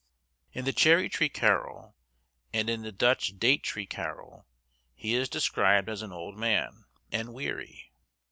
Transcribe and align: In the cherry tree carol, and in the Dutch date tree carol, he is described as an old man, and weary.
In 0.51 0.65
the 0.65 0.73
cherry 0.73 1.09
tree 1.09 1.29
carol, 1.29 1.95
and 2.51 2.71
in 2.71 2.81
the 2.81 2.91
Dutch 2.91 3.37
date 3.37 3.61
tree 3.61 3.85
carol, 3.85 4.47
he 4.95 5.13
is 5.13 5.29
described 5.29 5.89
as 5.89 6.01
an 6.01 6.11
old 6.11 6.39
man, 6.39 6.85
and 7.11 7.35
weary. 7.35 7.91